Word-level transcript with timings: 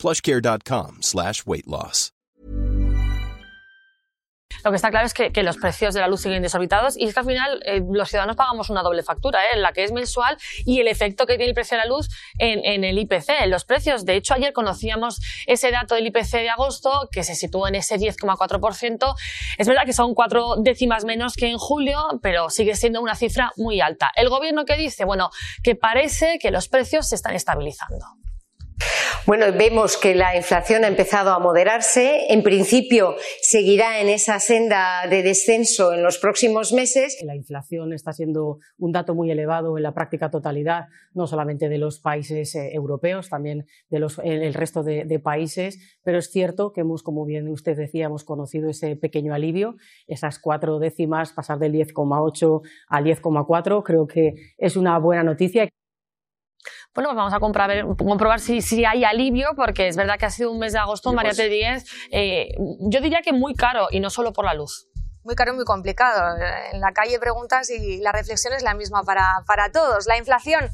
plushcare.com 0.00 1.02
slash 1.02 1.42
weight 1.46 1.66
loss. 1.66 2.12
Lo 4.64 4.70
que 4.70 4.76
está 4.76 4.90
claro 4.90 5.06
es 5.06 5.14
que, 5.14 5.30
los 5.42 5.56
precios 5.56 5.94
de 5.94 6.00
la 6.00 6.08
luz 6.08 6.20
siguen 6.20 6.42
desorbitados 6.42 6.96
y 6.96 7.04
es 7.04 7.14
que 7.14 7.20
al 7.20 7.26
final 7.26 7.62
eh, 7.64 7.80
los 7.90 8.10
ciudadanos 8.10 8.36
pagamos 8.36 8.68
una 8.68 8.82
doble 8.82 9.02
factura, 9.02 9.40
¿eh? 9.44 9.56
la 9.56 9.72
que 9.72 9.84
es 9.84 9.92
mensual 9.92 10.36
y 10.66 10.80
el 10.80 10.88
efecto 10.88 11.24
que 11.24 11.36
tiene 11.36 11.48
el 11.48 11.54
precio 11.54 11.78
de 11.78 11.84
la 11.84 11.88
luz 11.88 12.08
en, 12.38 12.60
en, 12.64 12.84
el 12.84 12.98
IPC, 12.98 13.28
en 13.40 13.50
los 13.50 13.64
precios. 13.64 14.04
De 14.04 14.16
hecho, 14.16 14.34
ayer 14.34 14.52
conocíamos 14.52 15.18
ese 15.46 15.70
dato 15.70 15.94
del 15.94 16.06
IPC 16.08 16.32
de 16.32 16.50
agosto 16.50 17.08
que 17.10 17.24
se 17.24 17.34
sitúa 17.34 17.70
en 17.70 17.76
ese 17.76 17.96
10,4%. 17.96 19.14
Es 19.56 19.66
verdad 19.66 19.84
que 19.86 19.94
son 19.94 20.14
cuatro 20.14 20.56
décimas 20.56 21.04
menos 21.04 21.36
que 21.36 21.48
en 21.48 21.56
julio, 21.56 22.20
pero 22.22 22.50
sigue 22.50 22.74
siendo 22.74 23.00
una 23.00 23.14
cifra 23.14 23.52
muy 23.56 23.80
alta. 23.80 24.10
¿El 24.14 24.28
gobierno 24.28 24.66
qué 24.66 24.76
dice? 24.76 25.06
Bueno, 25.06 25.30
que 25.62 25.74
parece 25.74 26.38
que 26.38 26.50
los 26.50 26.68
precios 26.68 27.08
se 27.08 27.14
están 27.14 27.34
estabilizando. 27.34 28.19
Bueno, 29.26 29.46
vemos 29.56 29.96
que 29.96 30.14
la 30.14 30.34
inflación 30.36 30.82
ha 30.84 30.88
empezado 30.88 31.30
a 31.30 31.38
moderarse. 31.38 32.32
En 32.32 32.42
principio, 32.42 33.14
seguirá 33.40 34.00
en 34.00 34.08
esa 34.08 34.40
senda 34.40 35.06
de 35.08 35.22
descenso 35.22 35.92
en 35.92 36.02
los 36.02 36.18
próximos 36.18 36.72
meses. 36.72 37.16
La 37.24 37.36
inflación 37.36 37.92
está 37.92 38.12
siendo 38.12 38.58
un 38.78 38.92
dato 38.92 39.14
muy 39.14 39.30
elevado 39.30 39.76
en 39.76 39.82
la 39.82 39.94
práctica 39.94 40.30
totalidad, 40.30 40.86
no 41.12 41.26
solamente 41.26 41.68
de 41.68 41.78
los 41.78 42.00
países 42.00 42.54
eh, 42.54 42.70
europeos, 42.72 43.28
también 43.28 43.66
del 43.88 44.06
el 44.24 44.54
resto 44.54 44.82
de, 44.82 45.04
de, 45.04 45.18
países. 45.20 45.78
Pero 46.02 46.18
es 46.18 46.30
cierto 46.30 46.72
que 46.72 46.80
hemos, 46.80 47.02
como 47.02 47.24
bien 47.24 47.46
usted 47.48 47.76
decía, 47.76 48.06
hemos 48.06 48.24
conocido 48.24 48.70
ese 48.70 48.96
pequeño 48.96 49.34
alivio, 49.34 49.76
esas 50.06 50.38
cuatro 50.38 50.78
décimas, 50.78 51.32
pasar 51.32 51.58
del 51.58 51.74
10,8 51.74 52.62
al 52.88 53.04
10,4. 53.04 53.82
Creo 53.84 54.06
que 54.06 54.34
es 54.58 54.76
una 54.76 54.98
buena 54.98 55.22
noticia 55.22 55.68
bueno, 56.94 57.10
pues 57.10 57.16
vamos 57.16 57.32
a 57.32 57.38
comprobar, 57.38 57.84
comprobar 57.96 58.40
si, 58.40 58.62
si, 58.62 58.84
hay 58.84 59.04
alivio, 59.04 59.50
porque 59.54 59.88
es 59.88 59.96
verdad 59.96 60.18
que 60.18 60.26
ha 60.26 60.30
sido 60.30 60.50
un 60.50 60.58
mes 60.58 60.72
de 60.72 60.80
agosto, 60.80 61.12
María 61.12 61.32
pues, 61.34 61.50
Díez, 61.50 61.84
eh, 62.10 62.48
yo 62.80 63.00
diría 63.00 63.20
que 63.22 63.32
muy 63.32 63.54
caro 63.54 63.88
y 63.90 64.00
no 64.00 64.10
solo 64.10 64.32
por 64.32 64.44
la 64.44 64.54
luz. 64.54 64.88
Muy 65.22 65.34
caro 65.34 65.52
y 65.52 65.56
muy 65.56 65.64
complicado. 65.64 66.36
En 66.72 66.80
la 66.80 66.92
calle 66.92 67.18
preguntas 67.18 67.70
y 67.70 68.00
la 68.00 68.10
reflexión 68.10 68.54
es 68.54 68.62
la 68.62 68.74
misma 68.74 69.02
para, 69.02 69.44
para 69.46 69.70
todos. 69.70 70.06
La 70.06 70.16
inflación 70.16 70.70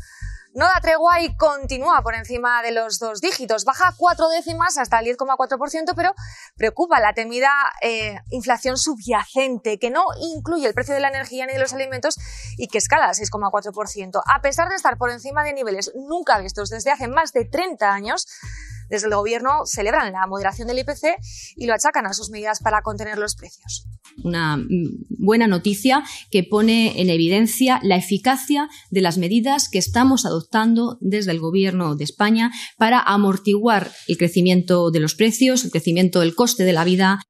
no 0.57 0.65
da 0.65 0.81
tregua 0.81 1.21
y 1.21 1.37
continúa 1.37 2.01
por 2.03 2.15
encima 2.15 2.63
de 2.63 2.73
los 2.73 2.99
dos 2.99 3.21
dígitos. 3.21 3.67
Baja 3.67 3.95
cuatro 3.95 4.31
décimas 4.31 4.79
hasta 4.79 4.99
el 5.01 5.15
10,4%, 5.15 5.93
pero 5.95 6.15
preocupa 6.57 6.99
la 6.99 7.13
temida 7.13 7.51
eh, 7.83 8.19
inflación 8.31 8.79
subyacente, 8.79 9.79
que 9.79 9.91
no 9.91 10.07
incluye 10.19 10.67
el 10.67 10.73
precio 10.73 10.95
de 10.95 11.01
la 11.01 11.09
energía 11.09 11.45
ni 11.45 11.53
de 11.53 11.59
los 11.59 11.75
alimentos 11.75 12.17
y 12.57 12.69
que 12.69 12.79
escala 12.79 13.05
al 13.05 13.15
6,4%. 13.15 14.23
A 14.25 14.41
pesar 14.41 14.71
de 14.71 14.77
estar 14.77 14.97
por 14.97 15.11
encima 15.11 15.45
de 15.45 15.53
niveles 15.53 15.93
nunca 15.95 16.39
vistos 16.39 16.71
desde 16.71 16.91
hace 16.91 17.07
más 17.07 17.35
de 17.35 17.45
30 17.45 17.93
años, 17.93 18.27
desde 18.89 19.09
el 19.09 19.15
Gobierno 19.15 19.67
celebran 19.67 20.11
la 20.11 20.27
moderación 20.27 20.69
del 20.69 20.79
IPC 20.79 21.19
y 21.57 21.67
lo 21.67 21.75
achacan 21.75 22.07
a 22.07 22.15
sus 22.15 22.31
medidas 22.31 22.61
para 22.61 22.81
contener 22.81 23.19
los 23.19 23.37
precios. 23.37 23.87
Una 24.23 24.57
mm, 24.57 25.07
buena 25.19 25.47
noticia 25.47 26.05
que 26.31 26.43
pone 26.43 27.01
en 27.01 27.11
evidencia 27.11 27.81
la 27.83 27.97
eficacia 27.97 28.69
de 28.91 29.01
las 29.01 29.19
medidas 29.19 29.69
que 29.69 29.79
estamos 29.79 30.27
adoptando 30.27 30.99
desde 31.01 31.33
el 31.33 31.41
Gobierno 31.41 31.97
de 31.97 32.05
España 32.05 32.53
para 32.79 33.01
amortiguar 33.01 33.93
el 34.09 34.17
crecimiento 34.17 34.91
de 34.91 35.01
los 35.01 35.15
precios, 35.15 35.65
el 35.65 35.71
crecimiento 35.71 36.21
del 36.21 36.35
coste 36.35 36.65
de 36.65 36.73
la 36.73 36.85
vida 36.85 37.21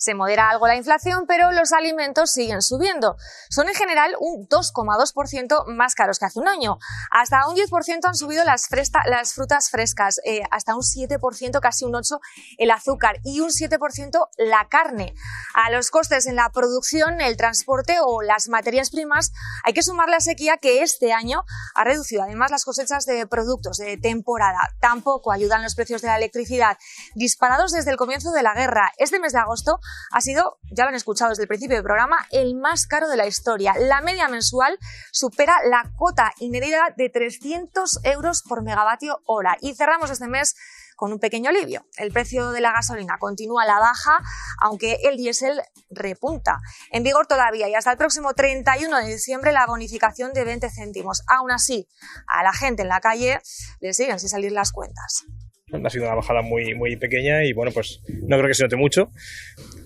se 0.00 0.14
modera 0.14 0.48
algo 0.48 0.66
la 0.66 0.76
inflación, 0.76 1.26
pero 1.28 1.52
los 1.52 1.72
alimentos 1.74 2.32
siguen 2.32 2.62
subiendo. 2.62 3.18
Son 3.50 3.68
en 3.68 3.74
general 3.74 4.16
un 4.18 4.48
2,2% 4.48 5.66
más 5.66 5.94
caros 5.94 6.18
que 6.18 6.24
hace 6.24 6.38
un 6.40 6.48
año. 6.48 6.78
Hasta 7.10 7.46
un 7.46 7.54
10% 7.54 8.00
han 8.04 8.14
subido 8.14 8.42
las, 8.44 8.66
las 9.04 9.34
frutas 9.34 9.68
frescas, 9.68 10.18
eh, 10.24 10.40
hasta 10.50 10.74
un 10.74 10.80
7%, 10.80 11.60
casi 11.60 11.84
un 11.84 11.92
8% 11.92 12.18
el 12.56 12.70
azúcar 12.70 13.20
y 13.24 13.40
un 13.40 13.50
7% 13.50 14.28
la 14.38 14.68
carne. 14.70 15.14
A 15.52 15.70
los 15.70 15.90
costes 15.90 16.26
en 16.26 16.36
la 16.36 16.50
producción, 16.50 17.20
el 17.20 17.36
transporte 17.36 17.98
o 18.02 18.22
las 18.22 18.48
materias 18.48 18.88
primas 18.88 19.32
hay 19.64 19.74
que 19.74 19.82
sumar 19.82 20.08
la 20.08 20.20
sequía 20.20 20.56
que 20.56 20.82
este 20.82 21.12
año 21.12 21.44
ha 21.74 21.84
reducido 21.84 22.22
además 22.22 22.50
las 22.50 22.64
cosechas 22.64 23.04
de 23.04 23.26
productos 23.26 23.76
de 23.76 23.98
temporada. 23.98 24.70
Tampoco 24.80 25.30
ayudan 25.30 25.62
los 25.62 25.74
precios 25.74 26.00
de 26.00 26.08
la 26.08 26.16
electricidad, 26.16 26.78
disparados 27.14 27.72
desde 27.72 27.90
el 27.90 27.98
comienzo 27.98 28.32
de 28.32 28.42
la 28.42 28.54
guerra. 28.54 28.92
Este 28.96 29.20
mes 29.20 29.34
de 29.34 29.40
agosto 29.40 29.78
ha 30.10 30.20
sido, 30.20 30.58
ya 30.70 30.84
lo 30.84 30.90
han 30.90 30.94
escuchado 30.94 31.30
desde 31.30 31.42
el 31.42 31.48
principio 31.48 31.76
del 31.76 31.84
programa, 31.84 32.26
el 32.30 32.56
más 32.56 32.86
caro 32.86 33.08
de 33.08 33.16
la 33.16 33.26
historia. 33.26 33.74
La 33.78 34.00
media 34.00 34.28
mensual 34.28 34.78
supera 35.12 35.56
la 35.68 35.90
cuota 35.96 36.32
inédita 36.38 36.94
de 36.96 37.08
300 37.08 38.00
euros 38.04 38.42
por 38.42 38.62
megavatio 38.62 39.20
hora. 39.24 39.56
Y 39.60 39.74
cerramos 39.74 40.10
este 40.10 40.28
mes 40.28 40.56
con 41.00 41.14
un 41.14 41.18
pequeño 41.18 41.48
alivio. 41.48 41.86
El 41.96 42.12
precio 42.12 42.50
de 42.50 42.60
la 42.60 42.72
gasolina 42.72 43.16
continúa 43.18 43.62
a 43.62 43.66
la 43.66 43.78
baja, 43.78 44.18
aunque 44.60 44.98
el 45.04 45.16
diésel 45.16 45.62
repunta. 45.88 46.60
En 46.90 47.02
vigor 47.02 47.26
todavía 47.26 47.70
y 47.70 47.74
hasta 47.74 47.92
el 47.92 47.96
próximo 47.96 48.34
31 48.34 48.98
de 48.98 49.06
diciembre 49.06 49.50
la 49.50 49.64
bonificación 49.64 50.34
de 50.34 50.44
20 50.44 50.68
céntimos. 50.68 51.22
Aún 51.26 51.52
así, 51.52 51.88
a 52.26 52.42
la 52.42 52.52
gente 52.52 52.82
en 52.82 52.88
la 52.88 53.00
calle 53.00 53.40
le 53.80 53.94
siguen 53.94 54.20
sin 54.20 54.28
salir 54.28 54.52
las 54.52 54.72
cuentas. 54.72 55.24
Ha 55.72 55.90
sido 55.90 56.04
una 56.04 56.14
bajada 56.14 56.42
muy, 56.42 56.74
muy 56.74 56.96
pequeña 56.96 57.44
y 57.44 57.52
bueno, 57.52 57.72
pues 57.72 58.00
no 58.22 58.36
creo 58.36 58.48
que 58.48 58.54
se 58.54 58.64
note 58.64 58.76
mucho. 58.76 59.10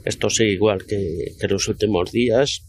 Esto 0.05 0.31
sigue 0.31 0.53
igual 0.53 0.87
que, 0.87 1.33
que 1.41 1.49
los 1.49 1.69
últimos 1.69 2.11
días 2.13 2.65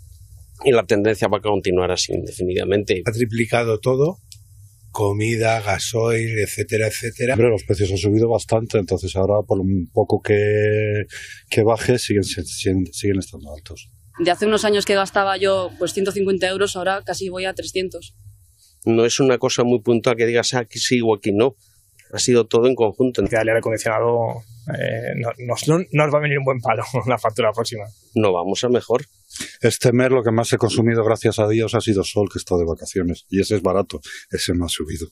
y 0.64 0.72
la 0.72 0.86
tendencia 0.86 1.28
va 1.28 1.38
a 1.38 1.42
continuar 1.42 1.92
así 1.92 2.14
indefinidamente. 2.14 3.04
Ha 3.06 3.12
triplicado 3.12 3.80
todo, 3.80 4.20
comida, 4.92 5.62
gasoil, 5.62 6.40
etcétera, 6.40 6.88
etcétera. 6.88 7.36
Pero 7.36 7.50
los 7.50 7.64
precios 7.64 7.92
han 7.92 7.98
subido 7.98 8.30
bastante, 8.30 8.78
entonces 8.78 9.16
ahora 9.16 9.46
por 9.46 9.60
un 9.60 9.90
poco 9.92 10.22
que, 10.22 11.06
que 11.50 11.64
baje 11.64 12.00
siguen, 12.00 12.24
siguen, 12.24 12.86
siguen 12.94 13.20
estando 13.20 13.54
altos. 13.54 13.90
De 14.20 14.32
hace 14.32 14.46
unos 14.46 14.64
años 14.64 14.86
que 14.86 14.96
gastaba 14.96 15.36
yo 15.36 15.72
pues 15.78 15.94
150 15.94 16.48
euros, 16.48 16.78
ahora 16.78 17.02
casi 17.06 17.28
voy 17.28 17.44
a 17.44 17.54
300. 17.54 18.16
No 18.86 19.06
es 19.06 19.20
una 19.20 19.38
cosa 19.38 19.64
muy 19.64 19.82
puntual 19.82 20.16
que 20.16 20.26
digas 20.26 20.54
ah, 20.54 20.60
aquí 20.60 20.80
sí 20.80 21.02
o 21.04 21.14
aquí 21.14 21.34
no 21.34 21.56
ha 22.16 22.20
sido 22.20 22.46
todo 22.46 22.68
en 22.68 22.76
conjunto. 22.76 23.24
Que 23.24 23.36
el 23.36 23.48
aire 23.48 23.60
acondicionado 23.60 24.44
eh, 24.68 25.14
no, 25.18 25.30
nos, 25.46 25.68
no, 25.68 25.80
nos 25.92 26.14
va 26.14 26.18
a 26.18 26.22
venir 26.22 26.40
un 26.40 26.46
buen 26.46 26.60
palo 26.60 26.84
la 27.08 27.18
factura 27.18 27.52
próxima. 27.52 27.86
No 28.16 28.34
vamos 28.34 28.64
a 28.64 28.70
mejor. 28.70 29.06
Este 29.62 29.92
mes 29.92 30.10
lo 30.10 30.24
que 30.24 30.32
más 30.32 30.52
he 30.54 30.58
consumido, 30.58 31.04
gracias 31.04 31.40
a 31.40 31.48
Dios, 31.48 31.76
ha 31.76 31.82
sido 31.82 32.04
sol, 32.04 32.30
que 32.32 32.40
está 32.40 32.56
de 32.56 32.66
vacaciones. 32.66 33.26
Y 33.30 33.42
ese 33.42 33.56
es 33.56 33.62
barato, 33.62 34.00
ese 34.30 34.54
no 34.54 34.66
ha 34.66 34.70
subido. 34.70 35.08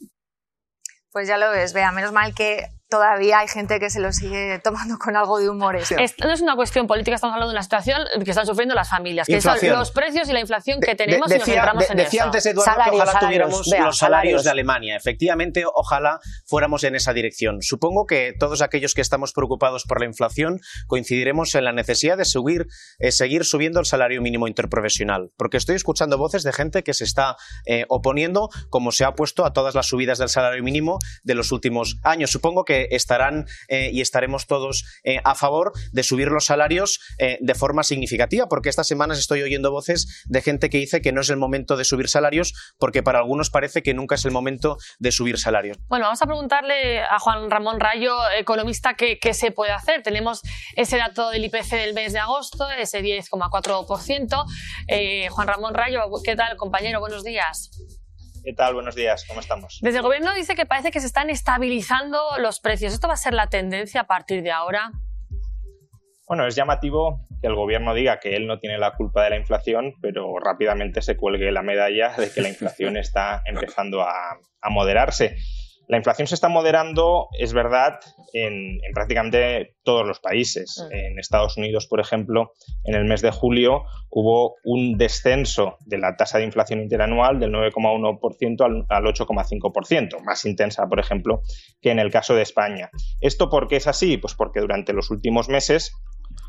Pues 1.12 1.28
ya 1.28 1.38
lo 1.38 1.52
ves, 1.52 1.74
vea, 1.74 1.92
menos 1.92 2.12
mal 2.12 2.34
que 2.34 2.66
todavía 2.94 3.40
hay 3.40 3.48
gente 3.48 3.80
que 3.80 3.90
se 3.90 4.00
lo 4.00 4.14
sigue 4.14 4.60
tomando 4.60 5.00
con 5.00 5.16
algo 5.16 5.40
de 5.40 5.50
humor. 5.50 5.76
Esto 5.76 6.28
no 6.28 6.32
es 6.32 6.42
una 6.42 6.56
cuestión 6.56 6.86
política, 6.86 7.16
estamos 7.16 7.34
hablando 7.34 7.50
de 7.50 7.56
una 7.56 7.64
situación 7.64 8.04
que 8.24 8.30
están 8.30 8.46
sufriendo 8.46 8.76
las 8.76 8.88
familias, 8.88 9.26
que 9.26 9.42
son 9.42 9.58
los 9.70 9.90
precios 9.90 10.30
y 10.30 10.34
la 10.34 10.40
inflación 10.40 10.80
que 10.80 10.94
tenemos 10.94 11.28
de, 11.28 11.38
y 11.38 11.40
nos 11.40 11.48
centramos 11.48 11.90
en 11.90 11.98
Decía 11.98 12.20
eso. 12.20 12.26
antes 12.28 12.46
Eduardo 12.46 12.72
salarios, 12.72 12.92
que 12.92 13.02
ojalá 13.02 13.12
salarios, 13.12 13.30
tuviéramos 13.30 13.70
vea, 13.72 13.86
los 13.86 13.98
salarios, 13.98 13.98
salarios 13.98 14.44
de 14.44 14.50
Alemania. 14.52 14.96
Efectivamente, 14.96 15.64
ojalá 15.74 16.20
fuéramos 16.46 16.84
en 16.84 16.94
esa 16.94 17.14
dirección. 17.14 17.64
Supongo 17.64 18.06
que 18.06 18.34
todos 18.38 18.62
aquellos 18.62 18.94
que 18.94 19.02
estamos 19.02 19.34
preocupados 19.34 19.86
por 19.86 20.00
la 20.00 20.06
inflación 20.06 20.60
coincidiremos 20.86 21.56
en 21.56 21.64
la 21.64 21.72
necesidad 21.72 22.16
de 22.16 22.26
subir, 22.26 22.68
eh, 23.00 23.12
seguir 23.12 23.44
subiendo 23.44 23.80
el 23.80 23.88
salario 23.88 24.22
mínimo 24.22 24.48
interprofesional, 24.48 25.32
porque 25.36 25.58
estoy 25.58 25.78
escuchando 25.78 26.20
voces 26.20 26.44
de 26.44 26.54
gente 26.54 26.84
que 26.84 26.94
se 26.94 27.06
está 27.06 27.38
eh, 27.66 27.86
oponiendo, 27.90 28.50
como 28.70 28.92
se 28.92 29.04
ha 29.04 29.16
puesto 29.16 29.46
a 29.46 29.54
todas 29.54 29.74
las 29.74 29.88
subidas 29.88 30.20
del 30.20 30.30
salario 30.30 30.62
mínimo 30.64 31.00
de 31.24 31.34
los 31.34 31.52
últimos 31.52 31.98
años. 32.04 32.30
Supongo 32.30 32.66
que 32.66 32.83
estarán 32.92 33.46
eh, 33.68 33.90
y 33.92 34.02
estaremos 34.02 34.48
todos 34.48 34.86
eh, 35.04 35.20
a 35.24 35.36
favor 35.36 35.74
de 35.92 36.04
subir 36.04 36.30
los 36.30 36.46
salarios 36.46 37.00
eh, 37.20 37.38
de 37.42 37.56
forma 37.56 37.84
significativa, 37.84 38.48
porque 38.48 38.70
estas 38.70 38.88
semanas 38.88 39.20
estoy 39.20 39.42
oyendo 39.42 39.72
voces 39.72 40.24
de 40.26 40.42
gente 40.42 40.70
que 40.70 40.78
dice 40.78 41.02
que 41.02 41.12
no 41.12 41.22
es 41.22 41.30
el 41.30 41.38
momento 41.38 41.78
de 41.78 41.86
subir 41.86 42.10
salarios, 42.10 42.54
porque 42.78 43.04
para 43.04 43.20
algunos 43.20 43.50
parece 43.50 43.84
que 43.84 43.94
nunca 43.94 44.16
es 44.16 44.26
el 44.26 44.32
momento 44.32 44.78
de 45.00 45.12
subir 45.12 45.38
salarios. 45.38 45.78
Bueno, 45.88 46.06
vamos 46.06 46.22
a 46.22 46.26
preguntarle 46.26 47.02
a 47.02 47.20
Juan 47.20 47.50
Ramón 47.50 47.80
Rayo, 47.80 48.16
economista, 48.38 48.96
qué, 48.96 49.34
se 49.34 49.52
puede 49.52 49.72
hacer. 49.72 50.04
Tenemos 50.04 50.42
ese 50.76 50.98
dato 50.98 51.30
del 51.30 51.46
IPC 51.46 51.72
del 51.72 51.94
mes 51.94 52.14
de 52.14 52.20
agosto, 52.20 52.70
ese 52.72 53.02
10,4%. 53.02 54.46
Eh, 54.88 55.30
Juan 55.30 55.48
Ramón 55.48 55.74
Rayo, 55.74 56.02
¿qué 56.24 56.36
tal, 56.36 56.56
compañero? 56.58 57.00
Buenos 57.00 57.24
días. 57.24 57.72
¿Qué 58.44 58.52
tal? 58.52 58.74
Buenos 58.74 58.94
días, 58.94 59.24
¿cómo 59.26 59.40
estamos? 59.40 59.80
Desde 59.82 60.00
el 60.00 60.04
gobierno 60.04 60.34
dice 60.34 60.54
que 60.56 60.66
parece 60.66 60.92
que 60.92 61.00
se 61.00 61.08
están 61.08 61.30
estabilizando 61.30 62.20
los 62.40 62.60
precios. 62.60 62.94
¿Esto 62.94 63.08
va 63.08 63.14
a 63.14 63.18
ser 63.18 63.34
la 63.34 63.48
tendencia 63.48 64.02
a 64.02 64.04
partir 64.08 64.44
de 64.44 64.52
ahora? 64.52 64.92
Bueno, 66.28 66.46
es 66.46 66.54
llamativo 66.54 67.26
que 67.42 67.48
el 67.48 67.56
gobierno 67.56 67.94
diga 67.94 68.20
que 68.20 68.36
él 68.36 68.46
no 68.46 68.60
tiene 68.60 68.78
la 68.78 68.96
culpa 68.96 69.24
de 69.24 69.30
la 69.30 69.38
inflación, 69.38 69.94
pero 70.02 70.40
rápidamente 70.40 71.02
se 71.02 71.16
cuelgue 71.16 71.54
la 71.54 71.62
medalla 71.62 72.18
de 72.18 72.32
que 72.32 72.42
la 72.42 72.50
inflación 72.50 72.98
está 72.98 73.42
empezando 73.46 74.02
a, 74.02 74.38
a 74.62 74.70
moderarse. 74.70 75.38
La 75.94 75.98
inflación 75.98 76.28
se 76.28 76.34
está 76.34 76.50
moderando, 76.50 77.28
es 77.38 77.54
verdad, 77.54 78.00
en, 78.34 78.80
prácticamente 78.96 79.76
todos 79.84 80.08
los 80.08 80.20
países. 80.20 80.84
Mm. 80.84 80.92
En 80.92 81.20
Estados 81.20 81.56
Unidos, 81.56 81.86
por 81.86 82.00
ejemplo, 82.00 82.54
en 82.84 82.96
el 82.96 83.06
mes 83.06 83.22
de 83.22 83.30
julio 83.30 83.84
hubo 84.10 84.56
un 84.64 84.98
descenso 84.98 85.78
de 85.86 86.00
la 86.00 86.18
tasa 86.18 86.40
de 86.40 86.46
inflación 86.46 86.82
interanual 86.82 87.40
del 87.40 87.52
9,1% 87.52 88.66
al, 88.66 88.86
al 88.90 89.04
8,5%, 89.04 90.24
más 90.24 90.46
intensa, 90.46 90.88
por 90.88 91.00
ejemplo, 91.00 91.44
que 91.80 91.92
en 91.92 92.00
el 92.00 92.10
caso 92.10 92.34
de 92.34 92.42
España. 92.42 92.90
¿Esto 93.22 93.52
por 93.52 93.68
qué 93.68 93.76
es 93.76 93.86
así? 93.86 94.18
Pues 94.18 94.34
porque 94.34 94.62
durante 94.62 94.94
los 94.94 95.12
últimos 95.12 95.48
meses 95.48 95.94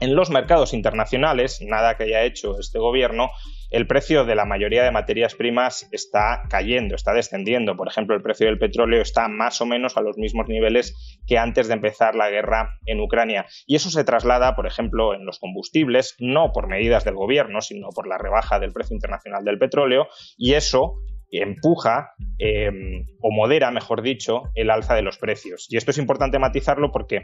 en 0.01 0.15
los 0.15 0.31
mercados 0.31 0.75
internacionales, 0.75 1.61
nada 1.63 1.97
que 1.97 2.05
haya 2.05 2.25
hecho 2.25 2.59
este 2.59 2.79
gobierno, 2.79 3.31
el 3.71 3.87
precio 3.87 4.25
de 4.25 4.35
la 4.35 4.45
mayoría 4.45 4.85
de 4.85 4.91
materias 4.91 5.35
primas 5.35 5.89
está 5.91 6.43
cayendo, 6.49 6.95
está 6.95 7.13
descendiendo. 7.13 7.77
Por 7.77 7.89
ejemplo, 7.89 8.15
el 8.15 8.23
precio 8.23 8.47
del 8.47 8.59
petróleo 8.59 9.03
está 9.03 9.27
más 9.29 9.61
o 9.61 9.67
menos 9.67 9.97
a 9.97 10.01
los 10.01 10.17
mismos 10.17 10.47
niveles 10.49 11.19
que 11.27 11.39
antes 11.39 11.67
de 11.67 11.75
empezar 11.75 12.15
la 12.15 12.31
guerra 12.31 12.79
en 12.87 13.01
Ucrania. 13.01 13.47
Y 13.67 13.75
eso 13.75 13.91
se 13.91 14.05
traslada, 14.05 14.55
por 14.55 14.67
ejemplo, 14.67 15.15
en 15.15 15.27
los 15.27 15.39
combustibles, 15.41 16.15
no 16.21 16.53
por 16.53 16.69
medidas 16.69 17.05
del 17.05 17.15
gobierno, 17.15 17.61
sino 17.63 17.89
por 17.89 18.07
la 18.07 18.19
rebaja 18.19 18.61
del 18.61 18.73
precio 18.73 18.95
internacional 18.95 19.45
del 19.45 19.59
petróleo. 19.59 20.07
Y 20.37 20.55
eso 20.55 20.95
empuja 21.31 22.13
em, 22.39 23.07
o 23.21 23.33
modera, 23.33 23.71
mejor 23.71 24.03
dicho, 24.03 24.43
el 24.55 24.71
alza 24.71 24.95
de 24.95 25.03
los 25.03 25.19
precios. 25.19 25.67
Y 25.69 25.77
esto 25.77 25.91
es 25.91 25.99
importante 25.99 26.39
matizarlo 26.39 26.93
porque 26.93 27.23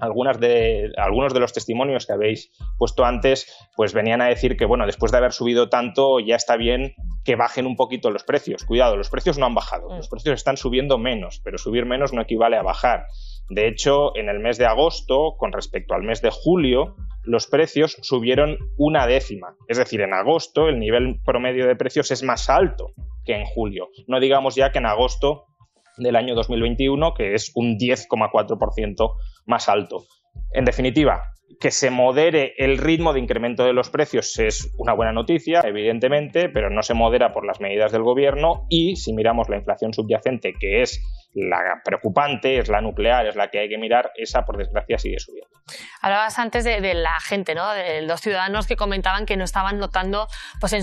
algunas 0.00 0.40
de, 0.40 0.92
algunos 0.96 1.34
de 1.34 1.40
los 1.40 1.52
testimonios 1.52 2.06
que 2.06 2.12
habéis 2.12 2.52
puesto 2.78 3.04
antes, 3.04 3.54
pues 3.76 3.92
venían 3.94 4.20
a 4.20 4.26
decir 4.26 4.56
que, 4.56 4.64
bueno, 4.64 4.86
después 4.86 5.12
de 5.12 5.18
haber 5.18 5.32
subido 5.32 5.68
tanto, 5.68 6.20
ya 6.20 6.36
está 6.36 6.56
bien 6.56 6.94
que 7.24 7.36
bajen 7.36 7.66
un 7.66 7.76
poquito 7.76 8.10
los 8.10 8.24
precios. 8.24 8.64
Cuidado, 8.64 8.96
los 8.96 9.10
precios 9.10 9.38
no 9.38 9.46
han 9.46 9.54
bajado, 9.54 9.90
mm. 9.90 9.96
los 9.96 10.08
precios 10.08 10.34
están 10.34 10.56
subiendo 10.56 10.98
menos, 10.98 11.40
pero 11.44 11.58
subir 11.58 11.86
menos 11.86 12.12
no 12.12 12.22
equivale 12.22 12.56
a 12.56 12.62
bajar. 12.62 13.06
De 13.48 13.66
hecho, 13.66 14.16
en 14.16 14.28
el 14.28 14.38
mes 14.38 14.58
de 14.58 14.66
agosto, 14.66 15.34
con 15.36 15.52
respecto 15.52 15.94
al 15.94 16.02
mes 16.02 16.22
de 16.22 16.30
julio, 16.30 16.96
los 17.22 17.46
precios 17.46 17.96
subieron 18.00 18.56
una 18.78 19.06
décima. 19.06 19.56
Es 19.68 19.76
decir, 19.76 20.00
en 20.00 20.14
agosto 20.14 20.68
el 20.68 20.78
nivel 20.78 21.20
promedio 21.24 21.66
de 21.66 21.76
precios 21.76 22.10
es 22.10 22.22
más 22.22 22.48
alto 22.48 22.92
que 23.24 23.34
en 23.34 23.44
julio. 23.44 23.88
No 24.06 24.20
digamos 24.20 24.54
ya 24.54 24.70
que 24.70 24.78
en 24.78 24.86
agosto 24.86 25.46
del 25.96 26.16
año 26.16 26.34
2021, 26.34 27.14
que 27.14 27.34
es 27.34 27.52
un 27.54 27.76
10,4% 27.78 29.14
más 29.46 29.68
alto. 29.68 30.04
En 30.52 30.64
definitiva, 30.64 31.34
que 31.58 31.70
se 31.70 31.90
modere 31.90 32.54
el 32.58 32.78
ritmo 32.78 33.12
de 33.12 33.20
incremento 33.20 33.64
de 33.64 33.72
los 33.72 33.90
precios 33.90 34.38
es 34.38 34.72
una 34.78 34.94
buena 34.94 35.12
noticia, 35.12 35.60
evidentemente, 35.64 36.48
pero 36.48 36.70
no 36.70 36.82
se 36.82 36.94
modera 36.94 37.32
por 37.32 37.46
las 37.46 37.60
medidas 37.60 37.92
del 37.92 38.02
gobierno 38.02 38.66
y 38.68 38.96
si 38.96 39.12
miramos 39.12 39.48
la 39.48 39.56
inflación 39.56 39.92
subyacente, 39.92 40.54
que 40.58 40.82
es 40.82 41.00
la 41.34 41.80
preocupante, 41.84 42.58
es 42.58 42.68
la 42.68 42.80
nuclear, 42.80 43.26
es 43.26 43.36
la 43.36 43.48
que 43.50 43.60
hay 43.60 43.68
que 43.68 43.78
mirar, 43.78 44.10
esa 44.16 44.44
por 44.44 44.56
desgracia 44.56 44.98
sigue 44.98 45.18
subiendo. 45.18 45.50
Hablabas 46.00 46.38
antes 46.38 46.64
de, 46.64 46.80
de 46.80 46.94
la 46.94 47.18
gente, 47.20 47.54
¿no? 47.54 47.70
de 47.72 48.02
los 48.02 48.20
ciudadanos 48.20 48.66
que 48.66 48.76
comentaban 48.76 49.26
que 49.26 49.36
no 49.36 49.44
estaban 49.44 49.78
notando 49.78 50.28
pues, 50.60 50.72
en 50.72 50.82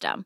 system. 0.01 0.25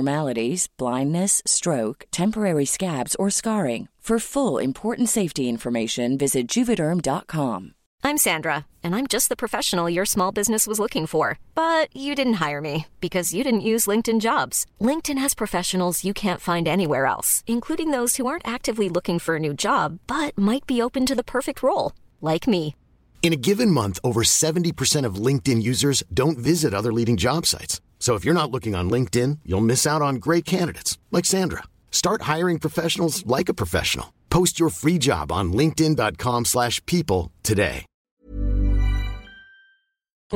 abnormalities, 0.00 0.68
blindness, 0.78 1.42
stroke, 1.46 2.04
temporary 2.10 2.66
scabs, 2.66 3.14
or 3.16 3.30
scarring. 3.30 3.88
For 4.00 4.18
full 4.18 4.58
important 4.58 5.08
safety 5.08 5.48
information, 5.48 6.18
visit 6.18 6.48
juvederm.com. 6.48 7.74
I'm 8.02 8.16
Sandra, 8.16 8.64
and 8.82 8.94
I'm 8.94 9.06
just 9.06 9.28
the 9.28 9.36
professional 9.36 9.90
your 9.94 10.06
small 10.06 10.32
business 10.32 10.66
was 10.66 10.78
looking 10.78 11.06
for. 11.06 11.38
But 11.54 11.94
you 11.94 12.14
didn't 12.14 12.40
hire 12.48 12.60
me 12.62 12.86
because 13.00 13.34
you 13.34 13.44
didn't 13.44 13.70
use 13.72 13.90
LinkedIn 13.90 14.20
jobs. 14.20 14.64
LinkedIn 14.80 15.20
has 15.22 15.34
professionals 15.34 16.04
you 16.04 16.14
can't 16.14 16.40
find 16.40 16.66
anywhere 16.66 17.04
else, 17.06 17.44
including 17.46 17.92
those 17.92 18.16
who 18.16 18.26
aren't 18.26 18.48
actively 18.48 18.88
looking 18.88 19.18
for 19.20 19.36
a 19.36 19.40
new 19.40 19.54
job 19.54 19.98
but 20.06 20.36
might 20.36 20.66
be 20.66 20.82
open 20.82 21.06
to 21.06 21.14
the 21.14 21.30
perfect 21.36 21.62
role, 21.62 21.92
like 22.20 22.48
me. 22.48 22.74
In 23.22 23.34
a 23.34 23.42
given 23.48 23.70
month, 23.70 23.98
over 24.02 24.22
70% 24.22 25.06
of 25.06 25.26
LinkedIn 25.26 25.62
users 25.62 26.02
don't 26.12 26.38
visit 26.38 26.74
other 26.74 26.92
leading 26.92 27.18
job 27.18 27.46
sites. 27.46 27.80
So 28.00 28.16
if 28.16 28.24
you're 28.24 28.34
not 28.34 28.50
looking 28.50 28.74
on 28.74 28.90
LinkedIn, 28.90 29.40
you'll 29.44 29.60
miss 29.60 29.86
out 29.86 30.02
on 30.02 30.16
great 30.16 30.44
candidates 30.44 30.98
like 31.12 31.26
Sandra. 31.26 31.62
Start 31.92 32.22
hiring 32.22 32.58
professionals 32.58 33.24
like 33.26 33.48
a 33.48 33.54
professional. 33.54 34.14
Post 34.30 34.58
your 34.58 34.70
free 34.70 34.98
job 34.98 35.30
on 35.30 35.52
linkedin.com/people 35.52 37.30
today. 37.42 37.84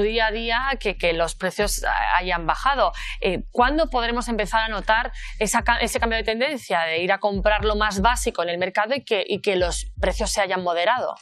día 0.03 0.27
a 0.27 0.33
día 0.33 0.79
que, 0.81 0.97
que 0.99 1.13
los 1.13 1.35
precios 1.35 1.85
hayan 2.17 2.47
bajado. 2.47 2.93
Eh, 3.21 3.45
¿Cuándo 3.53 3.91
podremos 3.91 4.29
empezar 4.29 4.65
a 4.65 4.69
notar 4.69 5.13
esa, 5.39 5.63
ese 5.81 6.01
cambio 6.01 6.17
de 6.17 6.25
tendencia 6.25 6.81
de 6.81 7.03
ir 7.03 7.13
a 7.13 7.19
comprar 7.19 7.65
lo 7.65 7.77
más 7.77 8.01
básico 8.01 8.43
en 8.43 8.49
el 8.49 8.59
mercado 8.59 8.95
y 8.95 9.05
que, 9.05 9.25
y 9.27 9.41
que 9.41 9.57
los 9.57 9.93
precios 10.01 10.31
se 10.31 10.41
hayan 10.41 10.63
moderado? 10.63 11.15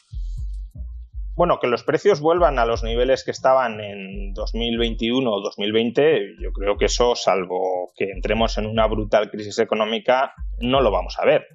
Bueno, 1.42 1.58
que 1.58 1.66
los 1.66 1.82
precios 1.82 2.20
vuelvan 2.20 2.60
a 2.60 2.66
los 2.66 2.84
niveles 2.84 3.24
que 3.24 3.32
estaban 3.32 3.80
en 3.80 4.32
2021 4.32 5.28
o 5.28 5.40
2020, 5.40 6.36
yo 6.40 6.52
creo 6.52 6.76
que 6.76 6.84
eso, 6.84 7.16
salvo 7.16 7.90
que 7.96 8.12
entremos 8.12 8.58
en 8.58 8.66
una 8.66 8.86
brutal 8.86 9.28
crisis 9.28 9.58
económica, 9.58 10.34
no 10.60 10.80
lo 10.80 10.92
vamos 10.92 11.16
a 11.18 11.24
ver. 11.24 11.48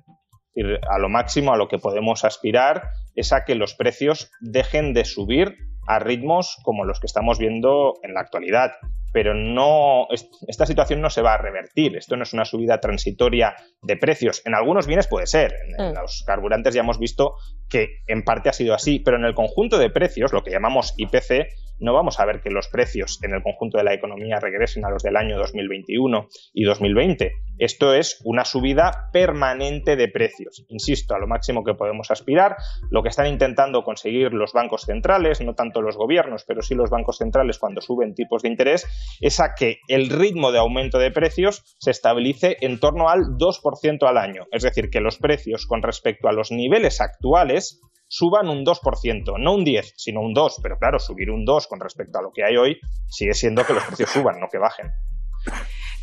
A 0.89 1.00
lo 1.00 1.08
máximo 1.08 1.53
a 1.53 1.58
lo 1.58 1.70
que 1.70 1.77
podemos 1.77 2.25
aspirar 2.25 2.89
es 3.15 3.32
a 3.32 3.46
que 3.46 3.56
los 3.56 3.75
precios 3.75 4.29
dejen 4.41 4.94
de 4.94 5.06
subir 5.06 5.56
a 5.88 6.00
ritmos 6.00 6.58
como 6.63 6.84
los 6.84 7.00
que 7.00 7.08
estamos 7.08 7.39
viendo 7.39 7.94
en 8.03 8.13
la 8.13 8.20
actualidad. 8.20 8.74
Pero 9.13 9.34
no, 9.34 10.08
esta 10.12 10.65
situación 10.65 11.00
no 11.00 11.10
se 11.10 11.22
va 11.22 11.36
a 11.36 11.38
revertir. 11.38 11.96
Esto 11.96 12.17
no 12.17 12.24
es 12.24 12.34
una 12.34 12.44
subida 12.44 12.82
transitoria 12.82 13.56
de 13.82 13.96
precios. 13.96 14.41
En 14.46 14.53
algunos 14.53 14.86
bienes 14.86 15.08
puede 15.08 15.27
ser. 15.27 15.53
En, 15.77 15.91
mm. 15.91 15.96
los 15.96 16.24
carburantes 16.27 16.75
ya 16.75 16.82
hemos 16.82 17.00
visto 17.00 17.36
que 17.69 18.01
en 18.07 18.24
parte 18.24 18.50
ha 18.50 18.53
sido 18.53 18.74
así, 18.74 19.00
pero 19.00 19.17
en 19.17 19.25
el 19.25 19.36
conjunto 19.36 19.77
de 19.77 19.89
precios, 19.89 20.33
lo 20.33 20.43
que 20.43 20.51
llamamos 20.51 20.93
IPC, 20.97 21.47
no 21.79 21.93
vamos 21.93 22.19
a 22.19 22.25
ver 22.25 22.41
que 22.41 22.50
los 22.50 22.67
precios 22.69 23.19
en 23.24 23.33
el 23.33 23.43
conjunto 23.43 23.77
de 23.77 23.83
la 23.83 23.93
economía 23.93 24.39
regresen 24.39 24.86
a 24.86 24.89
los 24.89 25.03
del 25.03 25.15
año 25.15 25.38
2021 25.38 26.27
y 26.53 26.63
2020. 26.63 27.31
Esto 27.59 27.93
es 27.93 28.21
una 28.24 28.45
subida 28.45 29.09
permanente 29.12 29.95
de 29.95 30.07
precios. 30.07 30.65
Insisto, 30.69 31.15
a 31.15 31.19
lo 31.19 31.27
máximo 31.27 31.63
que 31.63 31.74
podemos 31.74 32.12
aspirar. 32.12 32.55
Lo 32.89 33.03
que 33.03 33.09
están 33.09 33.27
intentando 33.27 33.83
conseguir 33.83 34.33
los 34.33 34.53
bancos 34.53 34.83
centrales, 34.83 35.41
no 35.41 35.55
tanto 35.55 35.81
los 35.81 35.97
gobiernos, 35.97 36.45
pero 36.45 36.62
sí 36.62 36.75
los 36.75 36.89
bancos 36.89 37.17
centrales 37.17 37.57
cuando 37.57 37.81
suben 37.81 38.15
tipos 38.15 38.43
de 38.43 38.50
interés, 38.50 38.86
es 39.21 39.39
a 39.39 39.55
que 39.55 39.79
el 39.88 40.09
ritmo 40.09 40.51
de 40.51 40.59
aumento 40.59 41.00
de 41.00 41.12
precios 41.12 41.63
se 41.79 41.91
estabilice 41.91 42.57
en 42.62 42.79
torno 42.79 43.09
al 43.09 43.38
2% 43.38 44.07
al 44.07 44.17
año. 44.17 44.45
Es 44.51 44.63
decir, 44.63 44.89
que 44.89 45.01
los 45.01 45.17
precios 45.17 45.65
con 45.65 45.81
respecto 45.81 46.27
a 46.27 46.33
los 46.33 46.51
niveles 46.51 47.01
actuales 47.01 47.57
suban 48.08 48.48
un 48.50 48.66
2%, 48.66 49.40
no 49.40 49.54
un 49.54 49.64
10, 49.64 49.94
sino 49.98 50.22
un 50.22 50.34
2, 50.34 50.60
pero 50.62 50.78
claro, 50.78 51.00
subir 51.00 51.30
un 51.30 51.46
2 51.46 51.68
con 51.68 51.80
respecto 51.80 52.20
a 52.20 52.22
lo 52.22 52.32
que 52.32 52.44
hay 52.44 52.58
hoy 52.58 52.80
sigue 53.10 53.34
siendo 53.34 53.66
que 53.66 53.74
los 53.74 53.84
precios 53.84 54.10
suban, 54.10 54.40
no 54.40 54.48
que 54.50 54.58
bajen. 54.58 54.92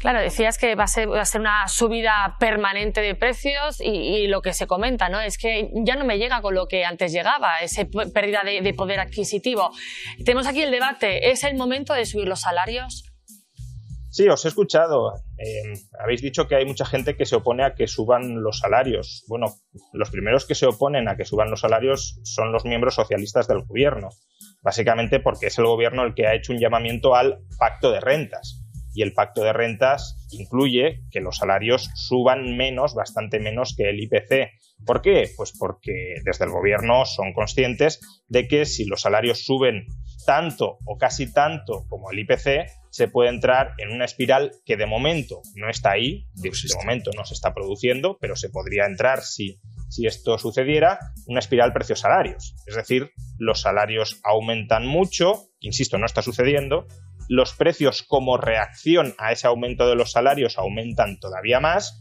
Claro, 0.01 0.21
decías 0.21 0.59
que 0.59 0.75
va 0.75 0.85
a, 0.85 0.87
ser, 0.87 1.09
una 1.09 1.67
subida 1.67 2.37
permanente 2.39 3.01
de 3.01 3.15
precios 3.15 3.81
y, 3.81 4.27
lo 4.27 4.43
que 4.43 4.53
se 4.53 4.67
comenta, 4.67 5.09
¿no? 5.09 5.19
Es 5.19 5.39
que 5.39 5.71
ya 5.83 5.97
no 5.97 6.05
me 6.05 6.19
llega 6.19 6.43
con 6.43 6.55
lo 6.55 6.67
que 6.67 6.85
antes 6.85 7.11
llegaba, 7.11 7.61
esa 7.61 7.85
pérdida 8.13 8.43
de 8.45 8.75
poder 8.75 9.01
adquisitivo. 9.01 9.71
Tenemos 10.23 10.47
aquí 10.47 10.61
el 10.61 10.71
debate, 10.71 11.31
¿es 11.31 11.43
el 11.43 11.57
momento 11.57 11.95
de 11.95 12.05
subir 12.05 12.29
los 12.29 12.41
salarios? 12.41 13.14
Sí, 14.15 14.29
os 14.29 14.45
he 14.45 14.49
escuchado. 14.49 15.13
Eh, 15.39 15.75
habéis 15.99 16.23
dicho 16.23 16.47
que 16.47 16.55
hay 16.55 16.65
mucha 16.65 16.85
gente 16.85 17.17
que 17.17 17.27
se 17.27 17.35
opone 17.35 17.65
a 17.65 17.75
que 17.75 17.89
suban 17.89 18.45
los 18.45 18.61
salarios. 18.61 19.25
Bueno, 19.27 19.57
los 19.93 20.11
primeros 20.11 20.47
que 20.47 20.55
se 20.55 20.67
oponen 20.67 21.09
a 21.09 21.17
que 21.17 21.25
suban 21.25 21.51
los 21.51 21.63
salarios 21.63 22.21
son 22.23 22.53
los 22.53 22.65
miembros 22.65 22.95
socialistas 22.95 23.49
del 23.49 23.65
gobierno. 23.65 24.11
Básicamente 24.63 25.19
porque 25.19 25.49
es 25.49 25.59
el 25.59 25.65
gobierno 25.65 26.05
el 26.05 26.15
que 26.15 26.29
ha 26.29 26.35
hecho 26.37 26.53
un 26.53 26.61
llamamiento 26.61 27.17
al 27.17 27.41
pacto 27.59 27.91
de 27.91 27.99
rentas. 27.99 28.63
Y 28.95 29.03
el 29.03 29.15
pacto 29.15 29.43
de 29.43 29.53
rentas 29.53 30.25
incluye 30.31 31.01
que 31.11 31.21
los 31.21 31.39
salarios 31.39 31.91
suban 31.97 32.57
menos, 32.57 32.95
bastante 32.95 33.41
menos 33.41 33.75
que 33.77 33.91
el 33.91 33.99
IPC. 33.99 34.53
¿Por 34.87 35.03
qué? 35.03 35.29
Pues 35.37 35.53
porque 35.59 36.21
desde 36.25 36.45
el 36.45 36.53
gobierno 36.53 37.05
son 37.05 37.33
conscientes 37.33 37.99
de 38.29 38.47
que 38.47 38.65
si 38.65 38.85
los 38.85 39.01
salarios 39.01 39.45
suben 39.45 39.87
tanto 40.25 40.79
o 40.85 40.97
casi 40.99 41.33
tanto 41.33 41.87
como 41.89 42.11
el 42.11 42.19
IPC, 42.21 42.67
se 42.91 43.09
puede 43.09 43.29
entrar 43.31 43.75
en 43.79 43.91
una 43.91 44.05
espiral 44.05 44.53
que 44.65 44.77
de 44.77 44.87
momento 44.87 45.43
no 45.57 45.69
está 45.69 45.91
ahí, 45.91 46.29
de, 46.35 46.53
momento 46.81 47.11
no 47.17 47.25
se 47.25 47.35
está 47.35 47.53
produciendo, 47.53 48.19
pero 48.21 48.37
se 48.37 48.51
podría 48.51 48.87
entrar 48.87 49.23
si, 49.23 49.61
si 49.89 50.07
esto 50.07 50.39
sucediera, 50.39 51.01
una 51.27 51.41
espiral 51.41 51.73
precios-salarios. 51.73 52.55
Es 52.67 52.77
decir, 52.77 53.11
los 53.37 53.63
salarios 53.63 54.21
aumentan 54.23 54.87
mucho, 54.87 55.49
insisto, 55.59 55.99
no 55.99 56.07
está 56.07 56.23
sucediendo, 56.23 56.87
los 57.29 57.55
precios 57.55 58.05
como 58.05 58.37
reacción 58.37 59.15
a 59.19 59.33
ese 59.33 59.49
aumento 59.49 59.89
de 59.89 59.97
los 59.97 60.13
salarios 60.13 60.57
aumentan 60.57 61.19
todavía 61.19 61.59
más, 61.59 62.01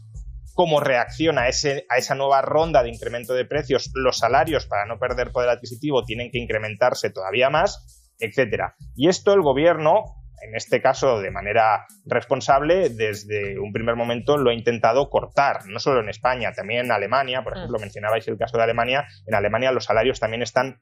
como 0.54 0.78
reacción 0.78 1.38
a, 1.38 1.48
ese, 1.48 1.86
a 1.88 1.98
esa 1.98 2.14
nueva 2.14 2.40
ronda 2.40 2.84
de 2.84 2.90
incremento 2.90 3.34
de 3.34 3.44
precios, 3.44 3.90
los 3.94 4.18
salarios 4.18 4.66
para 4.66 4.86
no 4.86 5.00
perder 5.00 5.32
poder 5.32 5.48
adquisitivo 5.48 6.04
tienen 6.04 6.30
que 6.30 6.38
incrementarse 6.38 7.10
todavía 7.10 7.50
más 7.50 8.03
etcétera. 8.18 8.76
Y 8.94 9.08
esto 9.08 9.34
el 9.34 9.42
gobierno, 9.42 10.04
en 10.46 10.54
este 10.54 10.80
caso 10.80 11.20
de 11.20 11.30
manera 11.30 11.86
responsable, 12.04 12.90
desde 12.90 13.58
un 13.58 13.72
primer 13.72 13.96
momento 13.96 14.36
lo 14.36 14.50
ha 14.50 14.54
intentado 14.54 15.08
cortar, 15.10 15.66
no 15.66 15.78
solo 15.78 16.00
en 16.00 16.08
España, 16.08 16.52
también 16.52 16.86
en 16.86 16.92
Alemania, 16.92 17.42
por 17.42 17.56
ejemplo, 17.56 17.78
mm. 17.78 17.82
mencionabais 17.82 18.28
el 18.28 18.38
caso 18.38 18.56
de 18.56 18.64
Alemania, 18.64 19.06
en 19.26 19.34
Alemania 19.34 19.72
los 19.72 19.84
salarios 19.84 20.20
también 20.20 20.42
están 20.42 20.80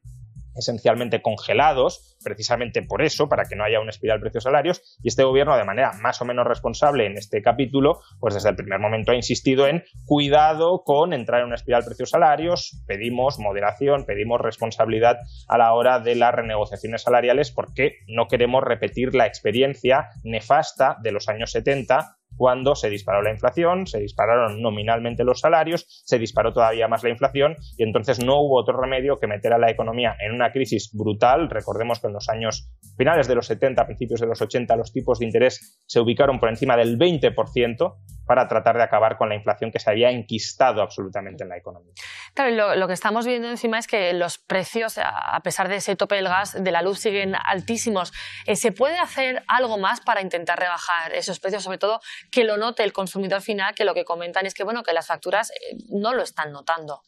esencialmente 0.56 1.23
congelados, 1.23 2.16
precisamente 2.23 2.82
por 2.82 3.02
eso, 3.02 3.28
para 3.28 3.44
que 3.44 3.56
no 3.56 3.64
haya 3.64 3.80
una 3.80 3.90
espiral 3.90 4.21
precios-salarios, 4.21 4.99
y 5.02 5.09
este 5.09 5.25
gobierno, 5.25 5.56
de 5.56 5.64
manera 5.64 5.92
más 6.00 6.21
o 6.21 6.25
menos 6.25 6.47
responsable 6.47 7.06
en 7.06 7.16
este 7.16 7.42
capítulo, 7.42 8.00
pues 8.21 8.35
desde 8.35 8.50
el 8.50 8.56
primer 8.56 8.78
momento 8.78 9.12
ha 9.12 9.16
insistido 9.16 9.66
en 9.66 9.85
cuidado 10.06 10.82
con 10.85 11.12
entrar 11.12 11.40
en 11.40 11.47
una 11.47 11.56
espiral 11.56 11.85
precios-salarios, 11.85 12.82
pedimos 12.87 13.38
moderación, 13.38 14.04
pedimos 14.04 14.40
responsabilidad 14.40 15.18
a 15.49 15.59
la 15.59 15.73
hora 15.73 16.00
de 16.00 16.14
las 16.14 16.35
renegociaciones 16.35 17.02
salariales, 17.02 17.50
porque 17.50 17.99
no 18.06 18.28
queremos 18.28 18.62
repetir 18.62 19.14
la 19.14 19.26
experiencia 19.26 20.09
nefasta 20.23 20.97
de 21.02 21.12
los 21.12 21.28
años 21.28 21.52
70 21.52 22.16
cuando 22.36 22.74
se 22.74 22.90
disparó 22.90 23.22
la 23.22 23.30
inflación, 23.30 23.86
se 23.86 24.00
dispararon 24.00 24.60
nominalmente 24.60 25.24
los 25.24 25.40
salarios, 25.40 25.86
se 26.04 26.18
disparó 26.18 26.52
todavía 26.52 26.88
más 26.88 27.02
la 27.02 27.10
inflación 27.10 27.56
y 27.76 27.82
entonces 27.84 28.24
no 28.24 28.40
hubo 28.40 28.60
otro 28.60 28.80
remedio 28.80 29.16
que 29.16 29.26
meter 29.26 29.52
a 29.52 29.58
la 29.58 29.70
economía 29.70 30.16
en 30.20 30.32
una 30.34 30.52
crisis 30.52 30.90
brutal. 30.92 31.50
Recordemos 31.50 32.00
que 32.00 32.08
en 32.08 32.12
los 32.12 32.28
años 32.28 32.70
finales 32.96 33.28
de 33.28 33.34
los 33.34 33.46
70, 33.46 33.86
principios 33.86 34.20
de 34.20 34.26
los 34.26 34.40
80, 34.40 34.76
los 34.76 34.92
tipos 34.92 35.18
de 35.18 35.26
interés 35.26 35.82
se 35.86 36.00
ubicaron 36.00 36.38
por 36.38 36.48
encima 36.48 36.76
del 36.76 36.98
20%, 36.98 37.94
para 38.26 38.49
tratar 38.49 38.76
de 38.76 38.83
acabar 38.83 39.17
con 39.17 39.29
la 39.29 39.35
inflación 39.35 39.71
que 39.71 39.79
se 39.79 39.91
había 39.91 40.11
enquistado 40.11 40.83
absolutamente 40.83 41.43
en 41.43 41.49
la 41.49 41.57
economía. 41.57 41.93
Claro, 42.35 42.76
lo, 42.76 42.87
que 42.87 42.93
estamos 42.93 43.26
viendo 43.26 43.49
encima 43.49 43.79
es 43.79 43.87
que 43.87 44.12
los 44.12 44.38
precios, 44.38 44.99
a 44.99 45.41
pesar 45.43 45.69
de 45.69 45.76
ese 45.76 45.97
tope 45.97 46.17
del 46.17 46.29
gas, 46.29 46.62
de 46.62 46.71
la 46.71 46.83
luz, 46.83 47.00
siguen 47.00 47.35
altísimos. 47.35 48.12
Eh, 48.47 48.57
¿Se 48.57 48.73
puede 48.73 48.99
hacer 48.99 49.43
algo 49.49 49.79
más 49.79 50.00
para 50.00 50.21
intentar 50.21 50.59
rebajar 50.59 51.14
esos 51.14 51.41
precios, 51.41 51.62
sobre 51.62 51.79
todo 51.79 52.00
que 52.31 52.45
lo 52.45 52.57
note 52.57 52.85
el 52.85 52.93
consumidor 52.93 53.41
final, 53.41 53.75
que 53.75 53.85
lo 53.85 53.95
que 53.95 54.05
comentan 54.05 54.47
es 54.47 54.55
que, 54.55 54.64
bueno, 54.64 54.83
que 54.83 54.93
las 54.93 55.07
facturas 55.07 55.50
eh, 55.50 55.76
no 55.91 56.14
lo 56.14 56.23
están 56.23 56.52
notando? 56.52 57.02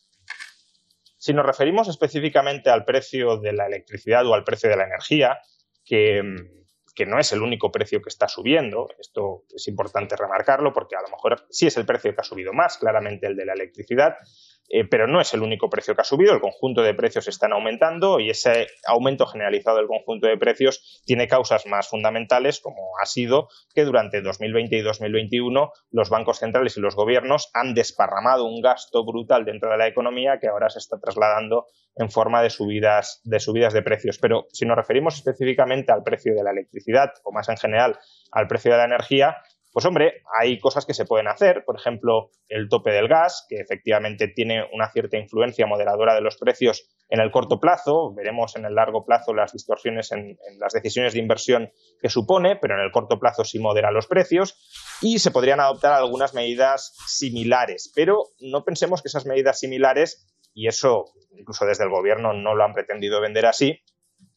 Si 1.16 1.32
nos 1.32 1.46
referimos 1.46 1.88
específicamente 1.88 2.68
al 2.68 2.84
precio 2.84 3.38
de 3.38 3.52
la 3.52 3.66
electricidad 3.66 4.26
o 4.26 4.34
al 4.34 4.44
precio 4.44 4.68
de 4.68 4.76
la 4.76 4.84
energía, 4.84 5.38
que 5.84 6.22
mm, 6.22 6.63
que 6.94 7.06
no 7.06 7.18
es 7.18 7.32
el 7.32 7.42
único 7.42 7.72
precio 7.72 8.00
que 8.00 8.08
está 8.08 8.28
subiendo. 8.28 8.88
Esto 8.98 9.44
es 9.54 9.66
importante 9.68 10.16
remarcarlo 10.16 10.72
porque 10.72 10.96
a 10.96 11.02
lo 11.02 11.08
mejor 11.08 11.46
sí 11.50 11.66
es 11.66 11.76
el 11.76 11.86
precio 11.86 12.14
que 12.14 12.20
ha 12.20 12.24
subido 12.24 12.52
más, 12.52 12.78
claramente 12.78 13.26
el 13.26 13.36
de 13.36 13.44
la 13.44 13.54
electricidad, 13.54 14.16
eh, 14.68 14.84
pero 14.84 15.06
no 15.06 15.20
es 15.20 15.32
el 15.34 15.42
único 15.42 15.68
precio 15.68 15.94
que 15.94 16.00
ha 16.00 16.04
subido. 16.04 16.32
El 16.32 16.40
conjunto 16.40 16.82
de 16.82 16.94
precios 16.94 17.28
están 17.28 17.52
aumentando 17.52 18.20
y 18.20 18.30
ese 18.30 18.66
aumento 18.86 19.26
generalizado 19.26 19.76
del 19.76 19.86
conjunto 19.86 20.26
de 20.26 20.38
precios 20.38 21.02
tiene 21.04 21.28
causas 21.28 21.66
más 21.66 21.88
fundamentales, 21.88 22.60
como 22.60 22.98
ha 23.00 23.06
sido 23.06 23.48
que 23.74 23.84
durante 23.84 24.22
2020 24.22 24.76
y 24.76 24.82
2021 24.82 25.72
los 25.90 26.10
bancos 26.10 26.38
centrales 26.38 26.76
y 26.76 26.80
los 26.80 26.96
gobiernos 26.96 27.50
han 27.54 27.74
desparramado 27.74 28.46
un 28.46 28.60
gasto 28.60 29.04
brutal 29.04 29.44
dentro 29.44 29.70
de 29.70 29.78
la 29.78 29.86
economía 29.86 30.38
que 30.40 30.48
ahora 30.48 30.70
se 30.70 30.78
está 30.78 30.98
trasladando 30.98 31.66
en 31.96 32.10
forma 32.10 32.42
de 32.42 32.50
subidas, 32.50 33.20
de 33.24 33.40
subidas 33.40 33.72
de 33.72 33.82
precios. 33.82 34.18
Pero 34.18 34.46
si 34.52 34.66
nos 34.66 34.76
referimos 34.76 35.14
específicamente 35.14 35.92
al 35.92 36.02
precio 36.02 36.34
de 36.34 36.42
la 36.42 36.50
electricidad 36.50 37.12
o 37.22 37.32
más 37.32 37.48
en 37.48 37.56
general 37.56 37.98
al 38.32 38.48
precio 38.48 38.72
de 38.72 38.78
la 38.78 38.84
energía, 38.84 39.36
pues 39.74 39.86
hombre, 39.86 40.22
hay 40.40 40.60
cosas 40.60 40.86
que 40.86 40.94
se 40.94 41.04
pueden 41.04 41.26
hacer, 41.26 41.64
por 41.64 41.74
ejemplo, 41.74 42.30
el 42.48 42.68
tope 42.68 42.92
del 42.92 43.08
gas, 43.08 43.44
que 43.48 43.56
efectivamente 43.56 44.28
tiene 44.28 44.62
una 44.72 44.88
cierta 44.92 45.18
influencia 45.18 45.66
moderadora 45.66 46.14
de 46.14 46.20
los 46.20 46.36
precios 46.36 46.88
en 47.08 47.18
el 47.18 47.32
corto 47.32 47.58
plazo, 47.58 48.14
veremos 48.14 48.54
en 48.54 48.66
el 48.66 48.76
largo 48.76 49.04
plazo 49.04 49.34
las 49.34 49.52
distorsiones 49.52 50.12
en, 50.12 50.38
las 50.60 50.74
decisiones 50.74 51.14
de 51.14 51.18
inversión 51.18 51.72
que 52.00 52.08
supone, 52.08 52.54
pero 52.54 52.74
en 52.74 52.84
el 52.84 52.92
corto 52.92 53.18
plazo 53.18 53.44
sí 53.44 53.58
modera 53.58 53.90
los 53.90 54.06
precios. 54.06 54.56
Y 55.02 55.18
se 55.18 55.32
podrían 55.32 55.58
adoptar 55.58 55.92
algunas 55.92 56.34
medidas 56.34 56.94
similares, 57.08 57.90
pero 57.96 58.28
no 58.38 58.64
pensemos 58.64 59.02
que 59.02 59.08
esas 59.08 59.26
medidas 59.26 59.58
similares 59.58 60.24
y 60.54 60.68
eso 60.68 61.06
incluso 61.36 61.66
desde 61.66 61.82
el 61.82 61.90
gobierno 61.90 62.32
no 62.32 62.54
lo 62.54 62.62
han 62.62 62.74
pretendido 62.74 63.20
vender 63.20 63.46
así, 63.46 63.80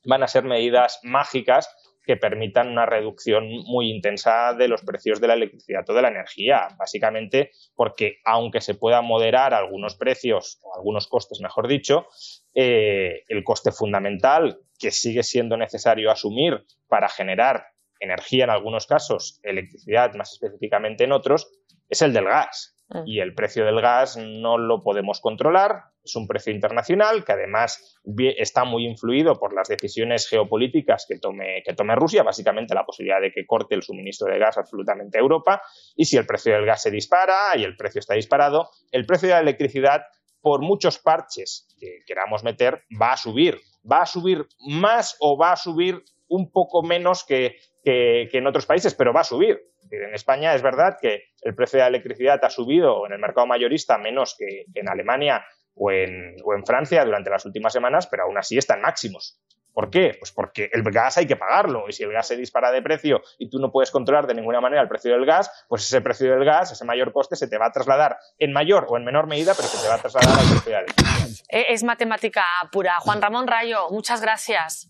van 0.04 0.24
a 0.24 0.28
ser 0.28 0.46
medidas 0.46 1.00
mágicas 1.04 1.70
que 2.08 2.16
permitan 2.16 2.70
una 2.70 2.86
reducción 2.86 3.50
muy 3.66 3.92
intensa 3.92 4.54
de 4.54 4.70
los 4.70 4.82
precios 4.82 5.20
de 5.20 5.28
la 5.28 5.34
electricidad 5.34 5.84
o 5.90 5.94
de 5.94 6.02
la 6.02 6.08
energía, 6.08 6.70
básicamente 6.80 7.52
porque 7.76 8.20
aunque 8.24 8.62
se 8.62 8.76
puedan 8.76 9.04
moderar 9.04 9.54
algunos 9.54 9.96
precios 9.96 10.60
o 10.64 10.74
algunos 10.74 11.08
costes, 11.08 11.42
mejor 11.42 11.68
dicho, 11.68 12.08
eh, 12.56 13.24
el 13.28 13.44
coste 13.44 13.74
fundamental 13.74 14.62
que 14.80 14.92
sigue 14.92 15.22
siendo 15.22 15.58
necesario 15.58 16.10
asumir 16.10 16.64
para 16.88 17.10
generar 17.10 17.66
energía 18.00 18.46
en 18.46 18.52
algunos 18.52 18.88
casos, 18.88 19.42
electricidad 19.44 20.14
más 20.14 20.32
específicamente 20.32 21.04
en 21.04 21.12
otros, 21.12 21.52
es 21.90 22.02
el 22.02 22.14
del 22.14 22.26
gas. 22.26 22.77
Mm. 22.90 23.04
Y 23.06 23.20
el 23.20 23.34
precio 23.34 23.66
del 23.66 23.82
gas 23.82 24.18
no 24.18 24.58
lo 24.58 24.82
podemos 24.82 25.20
controlar, 25.20 25.84
es 26.08 26.16
un 26.16 26.28
precio 26.28 26.54
internacional 26.54 27.26
que 27.26 27.34
además 27.34 28.00
está 28.38 28.64
muy 28.64 28.86
influido 28.86 29.38
por 29.38 29.54
las 29.54 29.68
decisiones 29.68 30.28
geopolíticas 30.28 31.06
que 31.08 31.20
tome, 31.20 31.62
que 31.66 31.74
tome 31.74 31.96
Rusia, 31.96 32.24
básicamente 32.24 32.74
la 32.74 32.86
posibilidad 32.86 33.22
de 33.22 33.32
que 33.32 33.46
corte 33.46 33.76
el 33.76 33.84
suministro 33.84 34.32
de 34.32 34.40
gas 34.40 34.58
absolutamente 34.58 35.18
a 35.18 35.22
Europa. 35.22 35.62
Y 35.96 36.06
si 36.06 36.18
el 36.18 36.26
precio 36.26 36.54
del 36.54 36.66
gas 36.66 36.82
se 36.82 36.92
dispara 36.92 37.36
y 37.56 37.64
el 37.64 37.76
precio 37.76 38.00
está 38.00 38.14
disparado, 38.14 38.70
el 38.92 39.06
precio 39.06 39.28
de 39.28 39.36
la 39.36 39.42
electricidad, 39.42 40.04
por 40.42 40.62
muchos 40.62 40.98
parches 40.98 41.68
que 41.78 42.00
queramos 42.06 42.44
meter, 42.44 42.84
va 43.00 43.12
a 43.12 43.18
subir. 43.18 43.60
Va 43.90 44.04
a 44.04 44.06
subir 44.06 44.48
más 44.66 45.18
o 45.20 45.38
va 45.38 45.52
a 45.52 45.58
subir 45.58 46.04
un 46.28 46.52
poco 46.52 46.84
menos 46.84 47.24
que, 47.24 47.58
que 47.84 48.30
en 48.32 48.48
otros 48.48 48.66
países, 48.66 48.94
pero 48.94 49.14
va 49.14 49.22
a 49.22 49.26
subir. 49.26 49.60
En 49.90 50.14
España 50.14 50.54
es 50.54 50.62
verdad 50.62 50.98
que 51.02 51.24
el 51.42 51.56
precio 51.56 51.78
de 51.78 51.84
la 51.84 51.88
electricidad 51.88 52.44
ha 52.44 52.50
subido 52.50 53.06
en 53.06 53.14
el 53.14 53.20
mercado 53.20 53.48
mayorista 53.48 53.98
menos 53.98 54.36
que 54.38 54.66
en 54.74 54.90
Alemania 54.90 55.46
o 55.76 55.92
en, 55.92 56.36
o 56.44 56.54
en 56.54 56.66
Francia 56.66 57.06
durante 57.06 57.30
las 57.30 57.46
últimas 57.46 57.72
semanas, 57.72 58.08
pero 58.08 58.24
aún 58.24 58.38
así 58.38 58.58
están 58.58 58.82
máximos. 58.82 59.40
¿Por 59.74 59.92
qué? 59.92 60.16
Pues 60.18 60.32
porque 60.32 60.72
el 60.74 60.82
gas 60.82 61.20
hay 61.20 61.28
que 61.28 61.36
pagarlo 61.36 61.88
y 61.88 61.94
si 61.94 62.02
el 62.02 62.12
gas 62.12 62.28
se 62.28 62.36
dispara 62.36 62.72
de 62.72 62.82
precio 62.82 63.22
y 63.38 63.48
tú 63.48 63.60
no 63.60 63.72
puedes 63.72 63.92
controlar 63.92 64.26
de 64.26 64.34
ninguna 64.34 64.60
manera 64.60 64.82
el 64.82 64.88
precio 64.88 65.12
del 65.12 65.24
gas, 65.24 65.52
pues 65.70 65.84
ese 65.84 66.02
precio 66.02 66.32
del 66.32 66.44
gas, 66.44 66.72
ese 66.72 66.84
mayor 66.84 67.14
coste, 67.14 67.36
se 67.36 67.48
te 67.48 67.60
va 67.60 67.68
a 67.68 67.72
trasladar 67.72 68.18
en 68.40 68.54
mayor 68.54 68.88
o 68.90 68.98
en 68.98 69.06
menor 69.06 69.28
medida, 69.28 69.54
pero 69.56 69.68
se 69.68 69.80
te 69.80 69.88
va 69.88 69.94
a 69.94 70.00
trasladar 70.00 70.32
al 70.32 70.50
precio 70.50 70.72
de 70.72 70.86
Eh, 71.50 71.66
Es 71.70 71.84
matemática 71.84 72.44
pura. 72.72 73.00
Juan 73.02 73.22
Ramón 73.22 73.46
Rayo, 73.46 73.88
muchas 73.92 74.20
gracias. 74.20 74.90